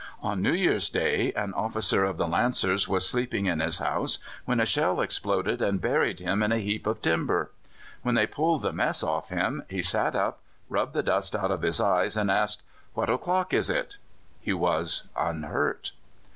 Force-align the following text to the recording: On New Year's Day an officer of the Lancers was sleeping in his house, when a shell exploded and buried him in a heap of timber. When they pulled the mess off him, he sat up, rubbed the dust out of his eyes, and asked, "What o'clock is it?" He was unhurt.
On 0.23 0.41
New 0.41 0.53
Year's 0.53 0.89
Day 0.89 1.31
an 1.35 1.53
officer 1.53 2.05
of 2.05 2.17
the 2.17 2.27
Lancers 2.27 2.87
was 2.87 3.07
sleeping 3.07 3.45
in 3.45 3.59
his 3.59 3.77
house, 3.77 4.17
when 4.45 4.59
a 4.59 4.65
shell 4.65 4.99
exploded 4.99 5.61
and 5.61 5.79
buried 5.79 6.21
him 6.21 6.41
in 6.41 6.51
a 6.51 6.57
heap 6.57 6.87
of 6.87 7.03
timber. 7.03 7.51
When 8.01 8.15
they 8.15 8.25
pulled 8.25 8.63
the 8.63 8.73
mess 8.73 9.03
off 9.03 9.29
him, 9.29 9.61
he 9.69 9.83
sat 9.83 10.15
up, 10.15 10.39
rubbed 10.69 10.93
the 10.95 11.03
dust 11.03 11.35
out 11.35 11.51
of 11.51 11.61
his 11.61 11.79
eyes, 11.79 12.17
and 12.17 12.31
asked, 12.31 12.63
"What 12.95 13.11
o'clock 13.11 13.53
is 13.53 13.69
it?" 13.69 13.97
He 14.39 14.53
was 14.53 15.07
unhurt. 15.15 15.91